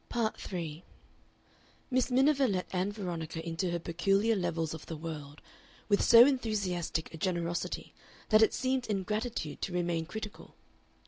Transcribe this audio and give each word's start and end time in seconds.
Part 0.09 0.35
3 0.37 0.83
Miss 1.91 2.09
Miniver 2.09 2.47
let 2.47 2.65
Ann 2.73 2.91
Veronica 2.91 3.47
into 3.47 3.69
her 3.69 3.77
peculiar 3.77 4.35
levels 4.35 4.73
of 4.73 4.87
the 4.87 4.97
world 4.97 5.43
with 5.89 6.01
so 6.01 6.25
enthusiastic 6.25 7.13
a 7.13 7.17
generosity 7.17 7.93
that 8.29 8.41
it 8.41 8.51
seemed 8.55 8.87
ingratitude 8.87 9.61
to 9.61 9.71
remain 9.73 10.07
critical. 10.07 10.55